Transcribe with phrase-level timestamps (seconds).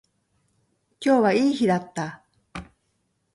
[0.99, 2.23] 今日はいい日だった